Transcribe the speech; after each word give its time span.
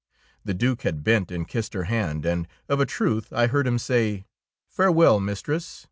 The 0.43 0.55
Due 0.55 0.77
had 0.81 1.03
bent 1.03 1.29
and 1.29 1.47
kissed 1.47 1.75
her 1.75 1.83
hand, 1.83 2.25
and 2.25 2.47
of 2.67 2.79
a 2.79 2.87
truth 2.87 3.31
I 3.31 3.45
heard 3.45 3.67
him 3.67 3.77
say, 3.77 4.25
—"Farewell, 4.75 5.19
mistress. 5.19 5.79